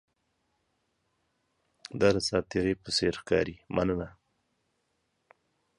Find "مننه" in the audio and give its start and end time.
3.75-4.07